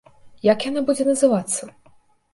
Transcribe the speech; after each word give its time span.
Як 0.45 0.65
яна 0.69 0.83
будзе 0.89 1.07
называцца? 1.13 1.71